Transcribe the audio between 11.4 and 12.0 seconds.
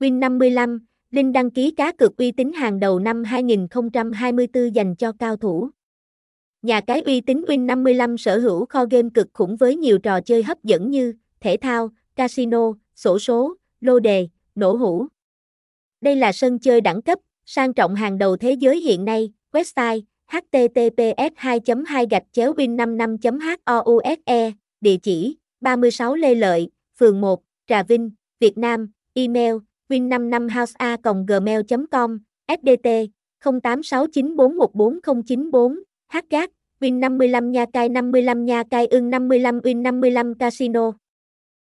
thể thao,